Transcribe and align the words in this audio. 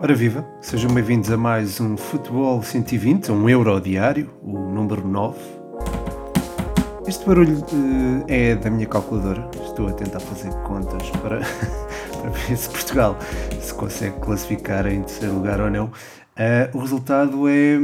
Ora 0.00 0.14
viva, 0.14 0.46
sejam 0.60 0.94
bem-vindos 0.94 1.28
a 1.28 1.36
mais 1.36 1.80
um 1.80 1.96
Futebol 1.96 2.62
120, 2.62 3.32
um 3.32 3.48
euro 3.48 3.80
diário, 3.80 4.30
o 4.44 4.56
número 4.56 5.04
9. 5.04 5.36
Este 7.04 7.26
barulho 7.26 7.58
uh, 7.58 8.24
é 8.28 8.54
da 8.54 8.70
minha 8.70 8.86
calculadora, 8.86 9.50
estou 9.60 9.88
a 9.88 9.92
tentar 9.92 10.20
fazer 10.20 10.52
contas 10.62 11.10
para, 11.20 11.40
para 12.22 12.30
ver 12.30 12.56
se 12.56 12.70
Portugal 12.70 13.18
se 13.60 13.74
consegue 13.74 14.20
classificar 14.20 14.86
em 14.86 15.02
terceiro 15.02 15.34
lugar 15.34 15.60
ou 15.60 15.68
não. 15.68 15.86
Uh, 15.86 16.76
o 16.76 16.78
resultado 16.78 17.48
é. 17.48 17.76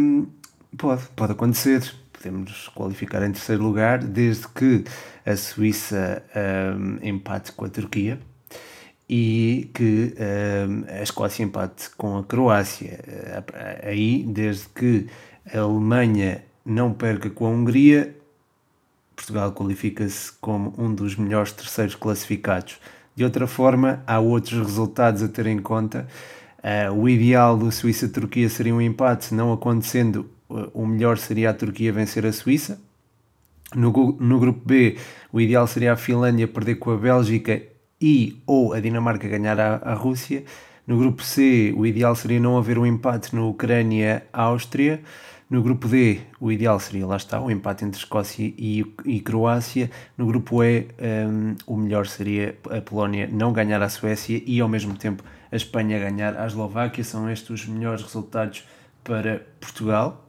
pode, 0.78 1.02
pode 1.16 1.32
acontecer, 1.32 1.82
podemos 2.12 2.68
qualificar 2.68 3.24
em 3.24 3.32
terceiro 3.32 3.64
lugar, 3.64 3.98
desde 3.98 4.46
que 4.46 4.84
a 5.26 5.36
Suíça 5.36 6.22
um, 6.76 6.98
eh, 7.02 7.08
empate 7.08 7.50
com 7.50 7.64
a 7.64 7.68
Turquia 7.68 8.20
e 9.08 9.70
que 9.74 10.14
uh, 10.14 10.92
a 10.98 11.02
Escócia 11.02 11.42
empate 11.42 11.90
com 11.96 12.18
a 12.18 12.24
Croácia. 12.24 13.00
Uh, 13.06 13.88
aí, 13.88 14.24
desde 14.26 14.68
que 14.68 15.06
a 15.52 15.58
Alemanha 15.58 16.44
não 16.64 16.92
perca 16.92 17.28
com 17.28 17.46
a 17.46 17.50
Hungria, 17.50 18.16
Portugal 19.14 19.52
qualifica-se 19.52 20.32
como 20.40 20.74
um 20.78 20.92
dos 20.92 21.16
melhores 21.16 21.52
terceiros 21.52 21.94
classificados. 21.94 22.78
De 23.14 23.22
outra 23.22 23.46
forma, 23.46 24.02
há 24.06 24.18
outros 24.18 24.58
resultados 24.58 25.22
a 25.22 25.28
ter 25.28 25.46
em 25.46 25.58
conta. 25.58 26.08
Uh, 26.58 26.92
o 26.94 27.08
ideal 27.08 27.56
do 27.56 27.70
Suíça-Turquia 27.70 28.48
seria 28.48 28.74
um 28.74 28.80
empate, 28.80 29.34
não 29.34 29.52
acontecendo, 29.52 30.30
o 30.48 30.86
melhor 30.86 31.18
seria 31.18 31.50
a 31.50 31.54
Turquia 31.54 31.92
vencer 31.92 32.24
a 32.24 32.32
Suíça. 32.32 32.80
No, 33.74 33.90
no 34.18 34.38
grupo 34.38 34.62
B, 34.64 34.96
o 35.32 35.40
ideal 35.40 35.66
seria 35.66 35.92
a 35.92 35.96
Finlândia 35.96 36.46
perder 36.48 36.76
com 36.76 36.90
a 36.90 36.96
Bélgica 36.96 37.62
e 38.04 38.42
ou 38.46 38.74
a 38.74 38.80
Dinamarca 38.80 39.26
ganhar 39.26 39.58
a, 39.58 39.76
a 39.76 39.94
Rússia. 39.94 40.44
No 40.86 40.98
grupo 40.98 41.22
C, 41.22 41.72
o 41.74 41.86
ideal 41.86 42.14
seria 42.14 42.38
não 42.38 42.58
haver 42.58 42.76
um 42.78 42.84
empate 42.84 43.34
no 43.34 43.48
Ucrânia-Áustria. 43.48 45.00
No 45.48 45.62
grupo 45.62 45.88
D, 45.88 46.20
o 46.38 46.52
ideal 46.52 46.78
seria, 46.78 47.06
lá 47.06 47.16
está, 47.16 47.40
o 47.40 47.46
um 47.46 47.50
empate 47.50 47.82
entre 47.82 47.98
Escócia 47.98 48.52
e, 48.58 48.84
e 49.06 49.20
Croácia. 49.20 49.90
No 50.18 50.26
grupo 50.26 50.62
E, 50.62 50.86
um, 51.26 51.56
o 51.66 51.78
melhor 51.78 52.06
seria 52.06 52.54
a 52.70 52.82
Polónia 52.82 53.26
não 53.32 53.54
ganhar 53.54 53.80
a 53.80 53.88
Suécia 53.88 54.42
e, 54.44 54.60
ao 54.60 54.68
mesmo 54.68 54.94
tempo, 54.94 55.24
a 55.50 55.56
Espanha 55.56 55.98
ganhar 55.98 56.36
a 56.36 56.46
Eslováquia. 56.46 57.02
São 57.02 57.30
estes 57.30 57.48
os 57.48 57.66
melhores 57.66 58.02
resultados 58.02 58.68
para 59.02 59.46
Portugal, 59.58 60.28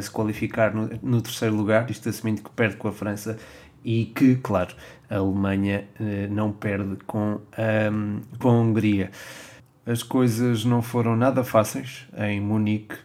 se 0.00 0.10
qualificar 0.10 0.74
no, 0.74 0.90
no 1.02 1.22
terceiro 1.22 1.54
lugar, 1.54 1.90
isto 1.90 2.08
assumindo 2.08 2.42
que 2.42 2.50
perde 2.50 2.76
com 2.76 2.88
a 2.88 2.92
França 2.92 3.38
e 3.86 4.06
que, 4.06 4.34
claro, 4.34 4.74
a 5.08 5.18
Alemanha 5.18 5.84
eh, 6.00 6.26
não 6.28 6.50
perde 6.50 6.96
com, 7.06 7.40
um, 7.56 8.20
com 8.36 8.48
a 8.48 8.52
Hungria. 8.52 9.12
As 9.86 10.02
coisas 10.02 10.64
não 10.64 10.82
foram 10.82 11.14
nada 11.14 11.44
fáceis 11.44 12.04
em 12.18 12.40
Munique. 12.40 12.96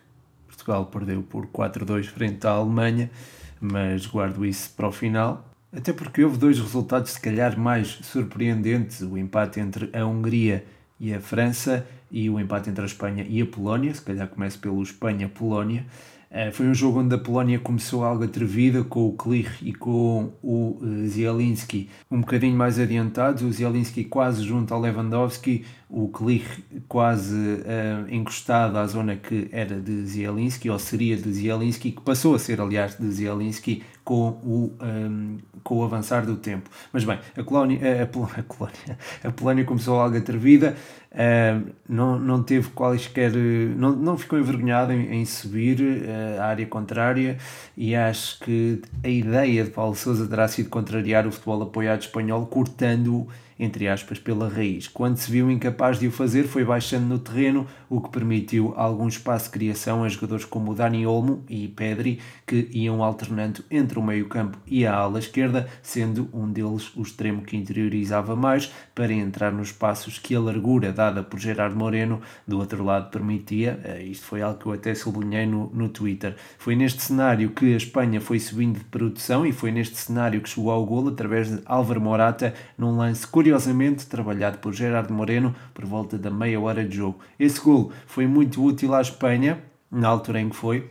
Portugal 0.48 0.88
perdeu 0.88 1.22
por 1.22 1.46
4-2 1.46 2.06
frente 2.06 2.48
à 2.48 2.50
Alemanha, 2.50 3.12
mas 3.60 4.08
guardo 4.08 4.44
isso 4.44 4.72
para 4.76 4.88
o 4.88 4.92
final. 4.92 5.48
Até 5.72 5.94
porque 5.94 6.24
houve 6.24 6.40
dois 6.40 6.60
resultados, 6.60 7.12
se 7.12 7.22
calhar, 7.22 7.58
mais 7.58 8.00
surpreendentes: 8.02 9.02
o 9.02 9.16
empate 9.16 9.60
entre 9.60 9.88
a 9.94 10.04
Hungria 10.04 10.66
e 11.00 11.14
a 11.14 11.22
França 11.22 11.86
e 12.10 12.28
o 12.28 12.40
empate 12.40 12.72
entre 12.72 12.82
a 12.82 12.88
Espanha 12.88 13.24
e 13.30 13.40
a 13.40 13.46
Polónia. 13.46 13.94
Se 13.94 14.02
calhar 14.02 14.28
começo 14.28 14.58
pelo 14.58 14.82
Espanha-Polónia. 14.82 15.86
Uh, 16.32 16.50
foi 16.54 16.66
um 16.68 16.74
jogo 16.74 17.02
onde 17.02 17.14
a 17.14 17.18
Polónia 17.18 17.60
começou 17.60 18.06
algo 18.06 18.24
atrevida 18.24 18.86
com 18.86 19.06
o 19.06 19.12
Klich 19.12 19.52
e 19.62 19.74
com 19.74 20.32
o 20.42 20.78
uh, 20.82 21.06
Zielinski 21.06 21.90
um 22.10 22.22
bocadinho 22.22 22.56
mais 22.56 22.80
adiantados, 22.80 23.44
o 23.44 23.52
Zielinski 23.52 24.06
quase 24.06 24.42
junto 24.42 24.74
ao 24.74 24.80
Lewandowski, 24.80 25.66
o 25.92 26.08
Klich 26.08 26.64
quase 26.88 27.36
uh, 27.36 28.10
encostado 28.10 28.78
à 28.78 28.88
zona 28.88 29.18
que 29.18 29.50
era 29.52 29.76
de 29.76 30.06
Zielinski, 30.06 30.70
ou 30.70 30.80
seria 30.80 31.18
de 31.18 31.32
Zielinski, 31.32 31.92
que 31.92 32.02
passou 32.02 32.34
a 32.34 32.40
ser, 32.40 32.62
aliás, 32.62 32.98
de 32.98 33.12
Zielinski 33.12 33.84
com 34.04 34.30
o, 34.44 34.74
um, 34.82 34.86
ehm, 34.86 35.38
com 35.64 35.78
o 35.78 35.84
avançar 35.84 36.26
do 36.26 36.38
tempo. 36.38 36.70
Mas 36.94 37.04
bem, 37.04 37.20
a, 37.38 37.44
Colónia, 37.44 37.80
a, 38.04 38.06
Colónia, 38.44 38.98
a 39.24 39.32
Polónia 39.32 39.66
começou 39.66 40.00
algo 40.00 40.18
atrevida, 40.18 40.76
uh, 41.12 41.72
não, 41.88 42.18
não 42.18 42.42
teve 42.42 42.70
quaisquer. 42.70 43.34
não, 43.76 43.92
não 43.92 44.18
ficou 44.18 44.40
envergonhado 44.40 44.94
em, 44.94 45.22
em 45.22 45.26
subir 45.26 45.82
uh, 45.82 46.42
à 46.42 46.46
área 46.46 46.66
contrária 46.66 47.38
e 47.76 47.94
acho 47.94 48.40
que 48.40 48.82
a 49.04 49.10
ideia 49.10 49.66
de 49.66 49.70
Paulo 49.70 49.96
Sousa 49.96 50.26
terá 50.26 50.48
sido 50.48 50.70
contrariar 50.70 51.28
o 51.28 51.32
futebol 51.32 51.62
apoiado 51.62 52.02
espanhol, 52.02 52.46
cortando 52.46 53.28
entre 53.62 53.88
aspas, 53.88 54.18
pela 54.18 54.50
raiz. 54.50 54.88
Quando 54.88 55.18
se 55.18 55.32
viu 55.32 55.52
incapaz 55.52 56.00
de 56.00 56.08
o 56.08 56.12
fazer, 56.12 56.46
foi 56.46 56.66
baixando 56.66 57.06
no 57.06 57.20
terreno, 57.20 57.68
o 57.88 58.02
que 58.02 58.10
permitiu 58.10 58.74
algum 58.76 59.08
espaço 59.08 59.46
de 59.46 59.52
criação 59.52 60.04
a 60.04 60.10
jogadores 60.10 60.46
como 60.46 60.74
Dani 60.74 61.06
Olmo 61.06 61.44
e 61.48 61.68
Pedri, 61.68 62.20
que 62.48 62.68
iam 62.72 63.04
alternando 63.04 63.64
entre 63.70 64.00
o 64.00 64.02
meio-campo 64.02 64.58
e 64.66 64.84
a 64.84 64.96
ala 64.96 65.20
esquerda, 65.20 65.70
sendo 65.84 66.28
um 66.34 66.52
deles 66.52 66.92
o 66.96 67.04
extremo 67.04 67.44
que 67.44 67.56
interiorizava 67.56 68.36
mais 68.36 68.74
para 68.96 69.14
entrar 69.14 69.52
nos 69.52 69.68
espaços 69.68 70.18
que 70.18 70.34
a 70.34 70.40
largura 70.40 70.92
dada 70.92 71.22
por 71.22 71.40
Gerardo 71.40 71.76
Moreno 71.76 72.20
do 72.48 72.58
outro 72.58 72.84
lado 72.84 73.12
permitia. 73.12 73.80
Eh, 73.84 74.06
isto 74.06 74.26
foi 74.26 74.42
algo 74.42 74.58
que 74.58 74.66
eu 74.66 74.74
até 74.74 74.96
sublinhei 74.96 75.46
no, 75.46 75.70
no 75.72 75.88
Twitter. 75.88 76.36
Foi 76.58 76.76
neste 76.76 77.04
cenário 77.04 77.52
que 77.52 77.76
a 77.76 77.78
Espanha 77.78 78.20
foi 78.20 78.40
subindo 78.40 78.80
de 78.80 78.86
produção 78.86 79.46
e 79.46 79.52
foi 79.52 79.72
neste 79.72 79.98
cenário 79.98 80.42
que 80.42 80.50
chegou 80.50 80.72
ao 80.72 80.84
golo 80.84 81.10
através 81.10 81.48
de 81.48 81.62
Álvaro 81.64 82.02
Morata 82.02 82.56
num 82.76 82.98
lance 82.98 83.28
curioso 83.28 83.51
curiosamente 83.52 84.06
trabalhado 84.06 84.60
por 84.60 84.74
Gerardo 84.74 85.14
Moreno 85.14 85.54
por 85.74 85.84
volta 85.84 86.18
da 86.18 86.32
meia 86.32 86.60
hora 86.60 86.86
de 86.86 86.96
jogo. 86.96 87.20
Esse 87.38 87.60
gol 87.60 87.92
foi 88.08 88.26
muito 88.26 88.64
útil 88.64 88.94
à 88.94 89.02
Espanha, 89.02 89.62
na 89.92 90.08
altura 90.08 90.40
em 90.40 90.48
que 90.48 90.56
foi, 90.56 90.90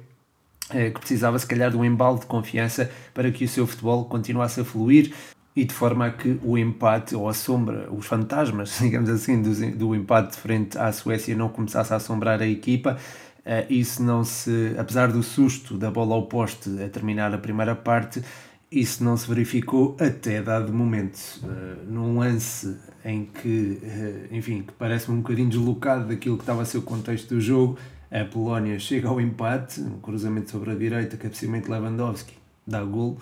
eh, 0.69 0.91
que 0.91 1.01
precisava 1.01 1.39
se 1.39 1.47
calhar 1.47 1.71
de 1.71 1.79
um 1.79 1.85
embalo 1.85 2.19
de 2.19 2.27
confiança 2.27 2.91
para 3.15 3.31
que 3.31 3.47
o 3.47 3.49
seu 3.49 3.67
futebol 3.67 4.05
continuasse 4.05 4.61
a 4.61 4.65
fluir 4.65 5.15
e 5.57 5.65
de 5.65 5.73
forma 5.73 6.07
a 6.07 6.11
que 6.11 6.39
o 6.43 6.59
empate 6.59 7.15
ou 7.17 7.31
a 7.31 7.35
sombra, 7.35 7.91
os 7.91 8.05
fantasmas, 8.05 8.77
digamos 8.83 9.09
assim, 9.09 9.41
do, 9.41 9.71
do 9.71 9.95
empate 9.95 10.37
frente 10.37 10.77
à 10.77 10.93
Suécia 10.93 11.35
não 11.35 11.49
começasse 11.49 11.95
a 11.95 11.97
assombrar 11.97 12.43
a 12.43 12.47
equipa. 12.47 12.99
Uh, 13.39 13.73
isso 13.73 14.03
não 14.03 14.23
se, 14.23 14.75
apesar 14.77 15.11
do 15.11 15.23
susto 15.23 15.79
da 15.79 15.91
bola 15.91 16.15
ao 16.15 16.27
poste 16.27 16.69
a 16.85 16.91
terminar 16.91 17.33
a 17.33 17.39
primeira 17.39 17.75
parte, 17.75 18.23
isso 18.71 19.03
não 19.03 19.17
se 19.17 19.27
verificou 19.29 19.97
até 19.99 20.41
dado 20.41 20.73
momento. 20.73 21.19
Uh, 21.43 21.91
num 21.91 22.19
lance 22.19 22.77
em 23.05 23.25
que, 23.25 23.81
uh, 23.83 24.35
enfim, 24.35 24.63
que 24.63 24.73
parece-me 24.75 25.17
um 25.17 25.21
bocadinho 25.23 25.49
deslocado 25.49 26.07
daquilo 26.07 26.37
que 26.37 26.43
estava 26.43 26.63
a 26.63 26.65
ser 26.65 26.79
o 26.79 26.83
contexto 26.83 27.35
do 27.35 27.41
jogo, 27.41 27.77
a 28.11 28.25
Polónia 28.25 28.79
chega 28.79 29.09
ao 29.09 29.21
empate, 29.21 29.81
um 29.81 29.99
cruzamento 30.01 30.51
sobre 30.51 30.71
a 30.71 30.75
direita, 30.75 31.17
cabeceamento 31.17 31.67
de 31.67 31.73
Lewandowski, 31.73 32.35
dá 32.67 32.83
gol, 32.85 33.19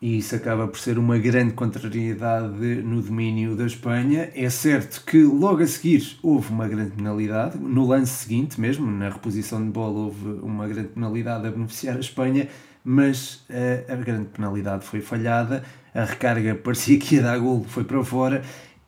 e 0.00 0.18
isso 0.18 0.34
acaba 0.36 0.68
por 0.68 0.78
ser 0.78 0.98
uma 0.98 1.16
grande 1.16 1.54
contrariedade 1.54 2.82
no 2.82 3.00
domínio 3.00 3.56
da 3.56 3.64
Espanha. 3.64 4.30
É 4.34 4.50
certo 4.50 5.02
que 5.06 5.22
logo 5.22 5.62
a 5.62 5.66
seguir 5.66 6.18
houve 6.22 6.50
uma 6.50 6.68
grande 6.68 6.90
penalidade, 6.90 7.58
no 7.58 7.86
lance 7.86 8.12
seguinte 8.12 8.60
mesmo, 8.60 8.90
na 8.90 9.08
reposição 9.08 9.64
de 9.64 9.70
bola, 9.70 10.00
houve 10.00 10.28
uma 10.42 10.68
grande 10.68 10.88
penalidade 10.88 11.46
a 11.46 11.50
beneficiar 11.50 11.96
a 11.96 12.00
Espanha 12.00 12.48
mas 12.84 13.46
uh, 13.48 13.92
a 13.92 13.96
grande 13.96 14.26
penalidade 14.26 14.84
foi 14.84 15.00
falhada, 15.00 15.64
a 15.94 16.04
recarga 16.04 16.54
parecia 16.62 16.98
que 16.98 17.16
ia 17.16 17.22
dar 17.22 17.38
gol, 17.38 17.64
foi 17.64 17.84
para 17.84 18.04
fora 18.04 18.42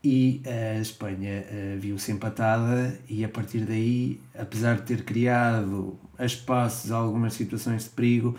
e 0.04 0.40
a 0.46 0.78
Espanha 0.78 1.44
uh, 1.50 1.80
viu-se 1.80 2.12
empatada 2.12 2.96
e 3.08 3.24
a 3.24 3.28
partir 3.28 3.60
daí, 3.60 4.20
apesar 4.38 4.76
de 4.76 4.82
ter 4.82 5.02
criado 5.02 5.98
a 6.18 6.24
espaços 6.24 6.92
algumas 6.92 7.32
situações 7.32 7.84
de 7.84 7.90
perigo, 7.90 8.36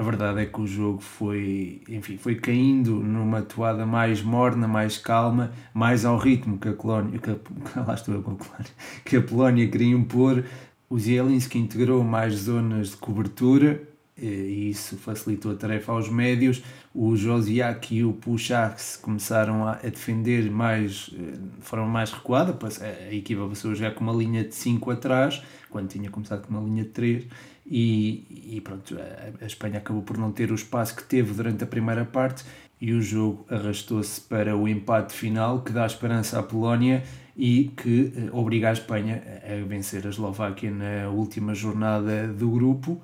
a 0.00 0.02
verdade 0.02 0.40
é 0.40 0.46
que 0.46 0.58
o 0.58 0.66
jogo 0.66 1.00
foi, 1.00 1.82
enfim, 1.86 2.16
foi 2.16 2.36
caindo 2.36 2.94
numa 2.94 3.42
toada 3.42 3.84
mais 3.84 4.22
morna, 4.22 4.66
mais 4.66 4.96
calma, 4.96 5.52
mais 5.74 6.06
ao 6.06 6.16
ritmo 6.16 6.58
que 6.58 6.68
a 6.68 6.72
Colónia, 6.72 7.18
que 7.18 7.30
a, 7.30 7.36
lá 7.86 7.92
estou 7.92 8.14
a 8.18 8.64
que 9.04 9.16
a 9.16 9.22
Polónia 9.22 9.68
queria 9.68 9.94
impor. 9.94 10.42
O 10.88 10.98
Zielinski 10.98 11.58
integrou 11.58 12.02
mais 12.02 12.34
zonas 12.34 12.92
de 12.92 12.96
cobertura, 12.96 13.82
e 14.26 14.70
isso 14.70 14.96
facilitou 14.96 15.52
a 15.52 15.54
tarefa 15.54 15.92
aos 15.92 16.08
médios. 16.08 16.62
O 16.94 17.14
Josiak 17.16 17.94
e 17.94 18.04
o 18.04 18.12
Puchax 18.12 18.96
começaram 18.96 19.66
a, 19.66 19.74
defender 19.76 20.50
mais, 20.50 21.10
eh, 21.14 21.36
de 21.58 21.64
forma 21.64 21.86
mais 21.86 22.10
recuada, 22.10 22.56
a 22.82 23.14
equipa 23.14 23.46
passou 23.48 23.74
jogar 23.74 23.94
com 23.94 24.02
uma 24.02 24.12
linha 24.12 24.44
de 24.44 24.54
5 24.54 24.90
atrás, 24.90 25.42
quando 25.68 25.88
tinha 25.88 26.10
começado 26.10 26.46
com 26.46 26.52
uma 26.52 26.62
linha 26.62 26.82
de 26.82 26.90
3, 26.90 27.24
e, 27.66 28.56
e 28.56 28.60
pronto, 28.60 28.96
a, 28.98 29.44
a 29.44 29.46
Espanha 29.46 29.78
acabou 29.78 30.02
por 30.02 30.18
não 30.18 30.32
ter 30.32 30.50
o 30.50 30.54
espaço 30.54 30.96
que 30.96 31.04
teve 31.04 31.32
durante 31.32 31.62
a 31.62 31.66
primeira 31.66 32.04
parte, 32.04 32.44
e 32.80 32.92
o 32.92 33.02
jogo 33.02 33.46
arrastou-se 33.50 34.20
para 34.22 34.56
o 34.56 34.66
empate 34.66 35.12
final, 35.12 35.62
que 35.62 35.70
dá 35.70 35.84
esperança 35.86 36.38
à 36.38 36.42
Polónia 36.42 37.04
e 37.36 37.70
que 37.76 38.12
eh, 38.16 38.28
obriga 38.32 38.70
a 38.70 38.72
Espanha 38.72 39.22
a 39.44 39.66
vencer 39.66 40.06
a 40.06 40.10
Eslováquia 40.10 40.70
na 40.70 41.08
última 41.10 41.54
jornada 41.54 42.26
do 42.28 42.50
grupo. 42.50 43.00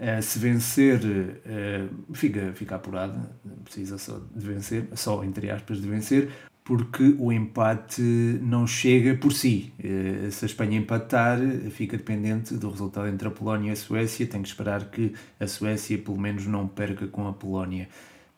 Uh, 0.00 0.22
se 0.22 0.38
vencer, 0.38 0.98
uh, 1.04 2.14
fica, 2.14 2.54
fica 2.54 2.76
apurada, 2.76 3.36
precisa 3.64 3.98
só 3.98 4.18
de 4.34 4.46
vencer, 4.46 4.88
só 4.94 5.22
entre 5.22 5.50
aspas 5.50 5.78
de 5.78 5.86
vencer. 5.86 6.30
porque 6.64 7.16
o 7.18 7.32
empate 7.32 8.00
não 8.00 8.64
chega 8.64 9.16
por 9.16 9.32
si. 9.32 9.72
Eh, 9.82 10.28
se 10.30 10.44
a 10.44 10.46
Espanha 10.46 10.78
empatar, 10.78 11.38
fica 11.70 11.96
dependente 11.96 12.54
do 12.54 12.70
resultado 12.70 13.08
entre 13.08 13.26
a 13.26 13.30
Polónia 13.30 13.70
e 13.70 13.72
a 13.72 13.76
Suécia. 13.76 14.24
Tem 14.24 14.40
que 14.40 14.48
esperar 14.48 14.84
que 14.88 15.12
a 15.40 15.48
Suécia, 15.48 15.98
pelo 15.98 16.16
menos, 16.16 16.46
não 16.46 16.68
perca 16.68 17.08
com 17.08 17.26
a 17.26 17.32
Polónia. 17.32 17.88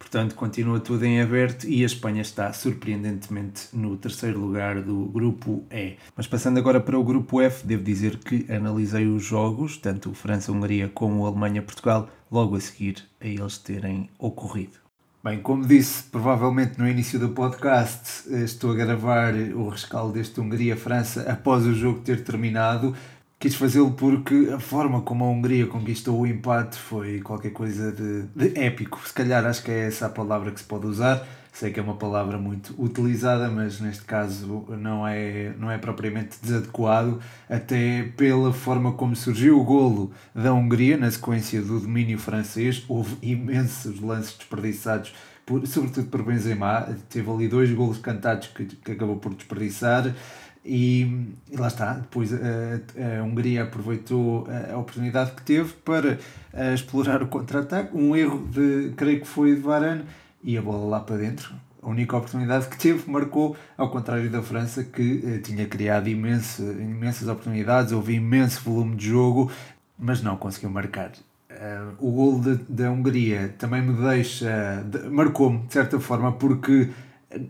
Portanto, 0.02 0.34
continua 0.34 0.80
tudo 0.80 1.04
em 1.04 1.20
aberto 1.20 1.64
e 1.64 1.84
a 1.84 1.86
Espanha 1.86 2.22
está 2.22 2.52
surpreendentemente 2.52 3.68
no 3.72 3.96
terceiro 3.96 4.40
lugar 4.40 4.82
do 4.82 5.04
grupo 5.06 5.64
E. 5.70 5.94
Mas 6.16 6.26
passando 6.26 6.58
agora 6.58 6.80
para 6.80 6.98
o 6.98 7.04
grupo 7.04 7.40
F, 7.40 7.64
devo 7.64 7.84
dizer 7.84 8.18
que 8.18 8.44
analisei 8.52 9.06
os 9.06 9.22
jogos, 9.22 9.78
tanto 9.78 10.12
França-Hungria 10.12 10.90
como 10.92 11.24
Alemanha-Portugal, 11.24 12.10
logo 12.32 12.56
a 12.56 12.60
seguir 12.60 12.96
a 13.20 13.26
eles 13.28 13.58
terem 13.58 14.10
ocorrido. 14.18 14.82
Bem, 15.22 15.40
como 15.40 15.64
disse 15.64 16.02
provavelmente 16.10 16.80
no 16.80 16.88
início 16.88 17.16
do 17.16 17.28
podcast, 17.28 18.28
estou 18.42 18.72
a 18.72 18.74
gravar 18.74 19.32
o 19.34 19.68
rescaldo 19.68 20.14
deste 20.14 20.40
Hungria-França 20.40 21.30
após 21.30 21.64
o 21.64 21.72
jogo 21.72 22.00
ter 22.00 22.24
terminado 22.24 22.92
quis 23.42 23.56
fazê-lo 23.56 23.90
porque 23.90 24.50
a 24.54 24.60
forma 24.60 25.00
como 25.00 25.24
a 25.24 25.28
Hungria 25.28 25.66
conquistou 25.66 26.20
o 26.20 26.24
empate 26.24 26.78
foi 26.78 27.20
qualquer 27.20 27.50
coisa 27.50 27.90
de, 27.90 28.22
de, 28.36 28.56
épico. 28.56 29.00
Se 29.04 29.12
calhar 29.12 29.44
acho 29.44 29.64
que 29.64 29.70
é 29.72 29.88
essa 29.88 30.06
a 30.06 30.08
palavra 30.08 30.52
que 30.52 30.60
se 30.60 30.64
pode 30.64 30.86
usar. 30.86 31.26
Sei 31.52 31.72
que 31.72 31.80
é 31.80 31.82
uma 31.82 31.96
palavra 31.96 32.38
muito 32.38 32.72
utilizada, 32.78 33.50
mas 33.50 33.80
neste 33.80 34.04
caso 34.04 34.64
não 34.80 35.04
é, 35.04 35.52
não 35.58 35.68
é 35.68 35.76
propriamente 35.76 36.38
desadequado, 36.40 37.20
até 37.50 38.04
pela 38.16 38.52
forma 38.52 38.92
como 38.92 39.16
surgiu 39.16 39.60
o 39.60 39.64
golo 39.64 40.12
da 40.32 40.54
Hungria 40.54 40.96
na 40.96 41.10
sequência 41.10 41.60
do 41.60 41.80
domínio 41.80 42.18
francês. 42.20 42.84
Houve 42.86 43.16
imensos 43.20 44.00
lances 44.00 44.36
desperdiçados, 44.38 45.12
por, 45.44 45.66
sobretudo 45.66 46.06
por 46.06 46.22
Benzema. 46.22 46.96
Teve 47.10 47.28
ali 47.28 47.48
dois 47.48 47.72
golos 47.72 47.98
cantados 47.98 48.46
que, 48.46 48.64
que 48.64 48.92
acabou 48.92 49.16
por 49.16 49.34
desperdiçar. 49.34 50.14
E, 50.64 51.28
e, 51.50 51.56
lá 51.56 51.66
está, 51.66 51.94
depois 51.94 52.32
a, 52.32 52.36
a, 52.36 53.24
Hungria 53.24 53.64
aproveitou 53.64 54.46
a 54.72 54.76
oportunidade 54.76 55.32
que 55.32 55.42
teve 55.42 55.72
para 55.84 56.18
a, 56.54 56.72
explorar 56.72 57.22
o 57.22 57.26
contra-ataque, 57.26 57.96
um 57.96 58.14
erro 58.14 58.46
de, 58.46 58.92
creio 58.96 59.20
que 59.20 59.26
foi 59.26 59.56
de 59.56 59.60
Varane, 59.60 60.04
e 60.42 60.56
a 60.56 60.62
bola 60.62 60.86
lá 60.86 61.00
para 61.00 61.16
dentro. 61.16 61.54
A 61.82 61.88
única 61.88 62.16
oportunidade 62.16 62.68
que 62.68 62.78
teve 62.78 63.10
marcou, 63.10 63.56
ao 63.76 63.90
contrário 63.90 64.30
da 64.30 64.40
França, 64.40 64.84
que 64.84 65.22
eh, 65.24 65.38
tinha 65.38 65.66
criado 65.66 66.08
imenso, 66.08 66.62
imensas 66.62 67.26
oportunidades, 67.26 67.92
houve 67.92 68.14
imenso 68.14 68.60
volume 68.62 68.94
de 68.94 69.08
jogo, 69.08 69.50
mas 69.98 70.22
não 70.22 70.36
conseguiu 70.36 70.70
marcar. 70.70 71.10
Uh, 71.50 71.94
o 71.98 72.10
gol 72.12 72.40
da 72.68 72.90
Hungria 72.90 73.54
também 73.58 73.82
me 73.82 73.92
deixa, 74.00 74.82
de, 74.86 75.10
marcou-me 75.10 75.58
de 75.66 75.72
certa 75.72 75.98
forma, 76.00 76.32
porque 76.32 76.88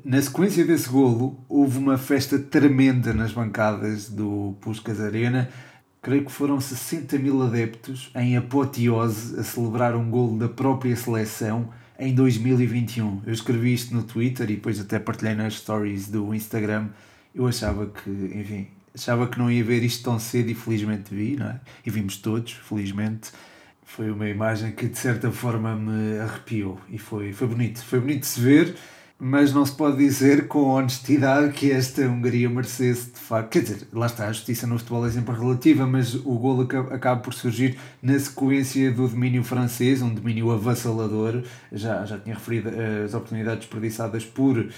na 0.04 0.20
sequência 0.20 0.64
desse 0.64 0.88
golo, 0.88 1.44
houve 1.48 1.78
uma 1.78 1.98
festa 1.98 2.38
tremenda 2.38 3.12
nas 3.12 3.32
bancadas 3.32 4.08
do 4.08 4.56
Puskas 4.60 5.00
Arena. 5.00 5.48
Creio 6.00 6.24
que 6.24 6.32
foram 6.32 6.60
60 6.60 7.18
mil 7.18 7.42
adeptos 7.42 8.10
em 8.14 8.36
apoteose 8.36 9.38
a 9.38 9.42
celebrar 9.42 9.96
um 9.96 10.10
golo 10.10 10.38
da 10.38 10.48
própria 10.48 10.94
seleção 10.96 11.70
em 11.98 12.14
2021. 12.14 13.22
Eu 13.26 13.32
escrevi 13.32 13.74
isto 13.74 13.94
no 13.94 14.02
Twitter 14.02 14.50
e 14.50 14.56
depois 14.56 14.80
até 14.80 14.98
partilhei 14.98 15.34
nas 15.34 15.54
stories 15.54 16.08
do 16.08 16.34
Instagram. 16.34 16.88
Eu 17.34 17.46
achava 17.46 17.86
que, 17.86 18.10
enfim, 18.10 18.68
achava 18.94 19.26
que 19.26 19.38
não 19.38 19.50
ia 19.50 19.64
ver 19.64 19.82
isto 19.82 20.04
tão 20.04 20.18
cedo 20.18 20.50
e 20.50 20.54
felizmente 20.54 21.14
vi, 21.14 21.36
não 21.36 21.46
é? 21.46 21.60
E 21.84 21.90
vimos 21.90 22.16
todos, 22.16 22.52
felizmente. 22.52 23.30
Foi 23.84 24.10
uma 24.10 24.28
imagem 24.28 24.72
que 24.72 24.88
de 24.88 24.98
certa 24.98 25.30
forma 25.30 25.76
me 25.76 26.18
arrepiou 26.18 26.80
e 26.88 26.98
foi, 26.98 27.32
foi 27.32 27.46
bonito. 27.46 27.84
Foi 27.84 28.00
bonito 28.00 28.20
de 28.20 28.26
se 28.26 28.40
ver 28.40 28.76
mas 29.18 29.52
não 29.52 29.64
se 29.64 29.72
pode 29.72 29.98
dizer 29.98 30.48
com 30.48 30.70
honestidade 30.70 31.52
que 31.52 31.70
esta 31.70 32.02
Hungria 32.02 32.50
merecesse 32.50 33.12
de 33.12 33.20
facto. 33.20 33.50
Quer 33.50 33.62
dizer, 33.62 33.88
lá 33.92 34.06
está, 34.06 34.26
a 34.26 34.32
justiça 34.32 34.66
no 34.66 34.78
futebol 34.78 35.06
é 35.06 35.10
sempre 35.10 35.34
relativa, 35.34 35.86
mas 35.86 36.14
o 36.14 36.38
golo 36.38 36.68
acaba 36.90 37.20
por 37.20 37.32
surgir 37.32 37.78
na 38.02 38.18
sequência 38.18 38.90
do 38.90 39.06
domínio 39.06 39.44
francês, 39.44 40.02
um 40.02 40.12
domínio 40.12 40.50
avassalador. 40.50 41.42
Já, 41.70 42.04
já 42.04 42.18
tinha 42.18 42.34
referido 42.34 42.70
eh, 42.70 43.04
as 43.04 43.14
oportunidades 43.14 43.60
desperdiçadas 43.60 44.24
por 44.24 44.58
uh, 44.58 44.70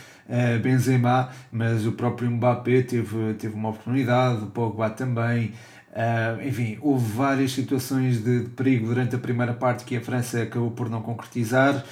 Benzema, 0.63 1.31
mas 1.51 1.87
o 1.87 1.93
próprio 1.93 2.31
Mbappé 2.31 2.83
teve, 2.83 3.35
teve 3.35 3.55
uma 3.55 3.71
oportunidade, 3.71 4.45
o 4.45 4.47
Pogba 4.49 4.91
também. 4.91 5.53
Uh, 5.95 6.47
enfim, 6.47 6.77
houve 6.83 7.13
várias 7.13 7.53
situações 7.53 8.23
de, 8.23 8.41
de 8.41 8.51
perigo 8.51 8.89
durante 8.89 9.15
a 9.15 9.19
primeira 9.19 9.55
parte 9.55 9.85
que 9.85 9.97
a 9.97 10.01
França 10.01 10.43
acabou 10.43 10.73
por 10.73 10.91
não 10.91 11.01
concretizar. 11.01 11.85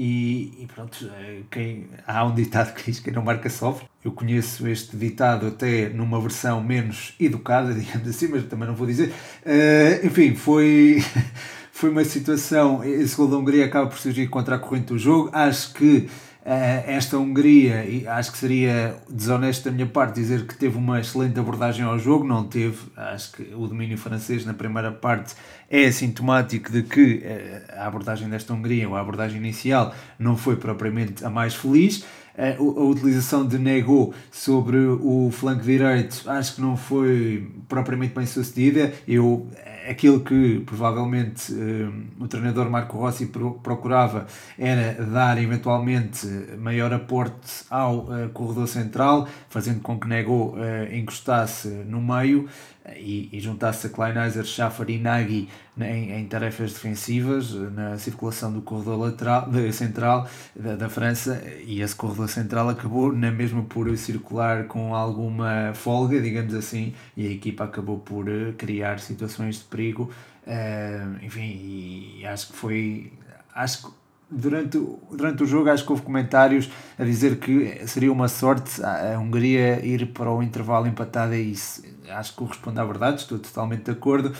E, 0.00 0.54
e, 0.60 0.66
pronto, 0.72 1.10
eh, 1.12 1.40
quem, 1.50 1.88
há 2.06 2.24
um 2.24 2.32
ditado 2.32 2.72
que 2.72 2.84
diz 2.84 3.00
que 3.00 3.10
não 3.10 3.20
marca 3.20 3.50
sofre. 3.50 3.84
Eu 4.04 4.12
conheço 4.12 4.68
este 4.68 4.96
ditado 4.96 5.48
até 5.48 5.88
numa 5.88 6.20
versão 6.20 6.62
menos 6.62 7.14
educada, 7.18 7.74
digamos 7.74 8.06
assim, 8.06 8.28
mas 8.28 8.44
também 8.44 8.68
não 8.68 8.76
vou 8.76 8.86
dizer. 8.86 9.12
Uh, 9.44 10.06
enfim, 10.06 10.36
foi, 10.36 11.02
foi 11.72 11.90
uma 11.90 12.04
situação. 12.04 12.84
Esse 12.84 13.16
gol 13.16 13.26
da 13.26 13.36
Hungria 13.38 13.64
acaba 13.64 13.88
por 13.88 13.98
surgir 13.98 14.28
contra 14.28 14.54
a 14.54 14.58
corrente 14.60 14.86
do 14.86 14.98
jogo. 14.98 15.30
Acho 15.32 15.74
que 15.74 16.08
uh, 16.46 16.84
esta 16.86 17.18
Hungria, 17.18 17.84
e 17.84 18.06
acho 18.06 18.30
que 18.30 18.38
seria 18.38 18.94
desonesto 19.10 19.64
da 19.64 19.72
minha 19.72 19.86
parte 19.86 20.14
dizer 20.14 20.46
que 20.46 20.54
teve 20.54 20.78
uma 20.78 21.00
excelente 21.00 21.40
abordagem 21.40 21.84
ao 21.84 21.98
jogo, 21.98 22.24
não 22.24 22.44
teve. 22.44 22.78
Acho 22.96 23.32
que 23.32 23.52
o 23.52 23.66
domínio 23.66 23.98
francês 23.98 24.46
na 24.46 24.54
primeira 24.54 24.92
parte 24.92 25.34
é 25.70 25.90
sintomático 25.90 26.72
de 26.72 26.82
que 26.82 27.22
uh, 27.24 27.80
a 27.80 27.86
abordagem 27.86 28.28
desta 28.28 28.54
Hungria, 28.54 28.88
ou 28.88 28.96
a 28.96 29.00
abordagem 29.00 29.36
inicial, 29.36 29.94
não 30.18 30.36
foi 30.36 30.56
propriamente 30.56 31.24
a 31.24 31.30
mais 31.30 31.54
feliz. 31.54 32.04
Uh, 32.34 32.80
a 32.80 32.84
utilização 32.84 33.46
de 33.46 33.58
Nego 33.58 34.14
sobre 34.30 34.78
o 34.78 35.28
flanco 35.30 35.62
direito 35.62 36.22
acho 36.30 36.54
que 36.54 36.60
não 36.60 36.76
foi 36.76 37.50
propriamente 37.68 38.14
bem 38.14 38.24
sucedida. 38.24 38.92
Eu 39.06 39.46
aquilo 39.88 40.20
que 40.20 40.60
provavelmente 40.66 41.52
uh, 41.52 41.92
o 42.20 42.28
treinador 42.28 42.70
Marco 42.70 42.96
Rossi 42.96 43.26
procurava 43.62 44.26
era 44.58 45.02
dar 45.04 45.42
eventualmente 45.42 46.26
maior 46.58 46.92
aporte 46.92 47.64
ao 47.70 48.06
corredor 48.32 48.68
central, 48.68 49.26
fazendo 49.48 49.80
com 49.80 49.98
que 49.98 50.06
Nego 50.06 50.54
encostasse 50.92 51.68
no 51.68 52.00
meio 52.00 52.48
e, 52.96 53.28
e 53.32 53.40
juntasse 53.40 53.86
a 53.86 53.90
Kleinheiser, 53.90 54.44
Schaffer 54.44 54.88
e 54.90 54.98
Nagy 54.98 55.48
em, 55.78 56.12
em, 56.12 56.26
tarefas 56.26 56.72
defensivas, 56.72 57.52
na 57.52 57.98
circulação 57.98 58.52
do 58.52 58.62
corredor 58.62 58.98
lateral, 58.98 59.50
de, 59.50 59.72
central 59.72 60.28
da, 60.54 60.76
da, 60.76 60.88
França, 60.88 61.42
e 61.64 61.80
esse 61.80 61.94
corredor 61.94 62.28
central 62.28 62.68
acabou 62.68 63.12
na 63.12 63.30
mesma 63.30 63.62
por 63.62 63.96
circular 63.96 64.66
com 64.66 64.94
alguma 64.94 65.72
folga, 65.74 66.20
digamos 66.20 66.54
assim, 66.54 66.94
e 67.16 67.26
a 67.26 67.30
equipa 67.30 67.64
acabou 67.64 67.98
por 67.98 68.28
eh, 68.28 68.52
criar 68.56 68.98
situações 69.00 69.56
de 69.56 69.64
perigo. 69.64 70.10
Uh, 70.46 71.22
enfim, 71.22 72.16
e 72.20 72.26
acho 72.26 72.48
que 72.48 72.56
foi. 72.56 73.12
Acho 73.54 73.82
que 73.82 73.92
durante, 74.30 74.78
durante 75.10 75.42
o 75.42 75.46
jogo 75.46 75.70
acho 75.70 75.84
que 75.84 75.90
houve 75.90 76.02
comentários 76.02 76.70
a 76.98 77.04
dizer 77.04 77.38
que 77.38 77.86
seria 77.86 78.12
uma 78.12 78.28
sorte 78.28 78.82
a 78.82 79.18
Hungria 79.18 79.84
ir 79.84 80.12
para 80.12 80.30
o 80.30 80.42
intervalo 80.42 80.86
empatada 80.86 81.36
e 81.36 81.52
isso 81.52 81.82
acho 82.10 82.32
que 82.32 82.38
corresponde 82.38 82.80
à 82.80 82.84
verdade, 82.84 83.22
estou 83.22 83.38
totalmente 83.38 83.84
de 83.84 83.90
acordo. 83.90 84.32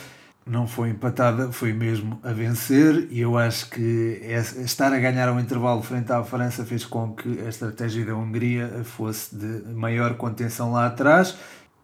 Não 0.47 0.67
foi 0.67 0.89
empatada, 0.89 1.53
foi 1.53 1.75
mesmo 1.75 2.19
a 2.23 2.33
vencer 2.33 3.09
e 3.11 3.21
eu 3.21 3.37
acho 3.37 3.69
que 3.69 4.19
estar 4.65 4.95
a 4.95 4.99
ganhar 4.99 5.29
ao 5.29 5.39
intervalo 5.39 5.83
frente 5.83 6.11
à 6.11 6.25
França 6.25 6.65
fez 6.65 6.87
com 6.87 7.13
que 7.13 7.41
a 7.43 7.51
estratégia 7.51 8.07
da 8.07 8.15
Hungria 8.15 8.83
fosse 8.83 9.37
de 9.37 9.75
maior 9.75 10.15
contenção 10.15 10.73
lá 10.73 10.87
atrás 10.87 11.37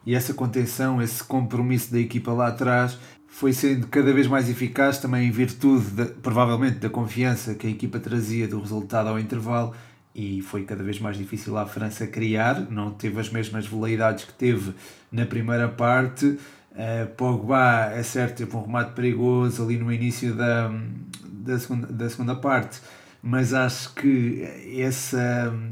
e 0.07 0.15
essa 0.15 0.33
contenção, 0.33 1.01
esse 1.01 1.23
compromisso 1.23 1.93
da 1.93 1.99
equipa 1.99 2.33
lá 2.33 2.49
atrás 2.49 2.99
foi 3.35 3.53
sendo 3.53 3.89
cada 3.89 4.13
vez 4.13 4.29
mais 4.29 4.49
eficaz 4.49 4.99
também 4.99 5.27
em 5.27 5.31
virtude, 5.33 5.87
de, 5.91 6.05
provavelmente, 6.05 6.77
da 6.77 6.89
confiança 6.89 7.53
que 7.53 7.67
a 7.67 7.71
equipa 7.71 7.99
trazia 7.99 8.47
do 8.47 8.61
resultado 8.61 9.09
ao 9.09 9.19
intervalo 9.19 9.75
e 10.15 10.41
foi 10.41 10.63
cada 10.63 10.85
vez 10.85 11.01
mais 11.01 11.19
difícil 11.19 11.59
à 11.59 11.67
França 11.67 12.07
criar, 12.07 12.71
não 12.71 12.93
teve 12.93 13.19
as 13.19 13.29
mesmas 13.29 13.67
veleidades 13.67 14.25
que 14.25 14.33
teve 14.33 14.73
na 15.11 15.27
primeira 15.27 15.69
parte. 15.69 16.27
Uh, 16.27 17.07
Pogba, 17.17 17.91
é 17.93 18.05
certo, 18.05 18.37
teve 18.37 18.57
um 18.57 18.63
remate 18.63 18.93
perigoso 18.93 19.65
ali 19.65 19.79
no 19.79 19.93
início 19.93 20.33
da, 20.33 20.73
da, 21.25 21.59
segunda, 21.59 21.87
da 21.89 22.09
segunda 22.09 22.37
parte, 22.37 22.81
mas 23.21 23.53
acho 23.53 23.95
que 23.95 24.49
esse, 24.65 25.17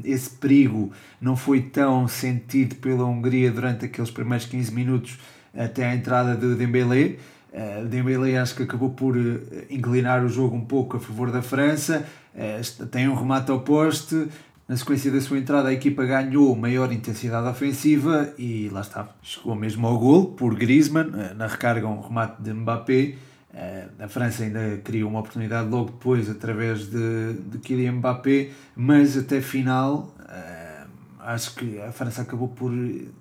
esse 0.03 0.31
perigo 0.31 0.91
não 1.21 1.37
foi 1.37 1.61
tão 1.61 2.09
sentido 2.09 2.75
pela 2.75 3.05
Hungria 3.05 3.49
durante 3.51 3.85
aqueles 3.85 4.11
primeiros 4.11 4.45
15 4.47 4.69
minutos 4.73 5.17
até 5.55 5.85
a 5.85 5.95
entrada 5.95 6.35
do 6.35 6.55
Dembélé. 6.55 7.15
Uh, 7.53 7.85
Dembélé 7.85 8.35
acho 8.37 8.55
que 8.55 8.63
acabou 8.63 8.89
por 8.89 9.15
eh, 9.15 9.67
inclinar 9.69 10.25
o 10.25 10.27
jogo 10.27 10.55
um 10.55 10.65
pouco 10.65 10.97
a 10.97 10.99
favor 10.99 11.31
da 11.31 11.43
França, 11.43 12.03
uh, 12.33 12.85
tem 12.87 13.07
um 13.07 13.13
remate 13.13 13.51
ao 13.51 13.59
poste, 13.59 14.27
na 14.67 14.75
sequência 14.75 15.11
da 15.11 15.21
sua 15.21 15.37
entrada 15.37 15.69
a 15.69 15.73
equipa 15.73 16.03
ganhou 16.03 16.55
maior 16.55 16.91
intensidade 16.91 17.47
ofensiva 17.47 18.33
e 18.39 18.69
lá 18.69 18.81
está, 18.81 19.07
chegou 19.21 19.53
mesmo 19.53 19.85
ao 19.85 19.99
gol 19.99 20.31
por 20.31 20.55
Griezmann, 20.55 21.09
uh, 21.09 21.35
na 21.35 21.45
recarga 21.45 21.87
um 21.87 22.01
remate 22.01 22.41
de 22.41 22.51
Mbappé, 22.51 23.15
a 23.99 24.07
França 24.07 24.43
ainda 24.43 24.81
criou 24.83 25.11
uma 25.11 25.19
oportunidade 25.19 25.69
logo 25.69 25.91
depois 25.91 26.27
através 26.27 26.89
de, 26.89 27.33
de 27.33 27.59
Kylian 27.59 27.97
Mbappé, 27.97 28.49
mas 28.75 29.15
até 29.15 29.41
final 29.41 30.11
acho 31.19 31.55
que 31.55 31.79
a 31.79 31.91
França 31.91 32.21
acabou 32.21 32.49
por, 32.49 32.71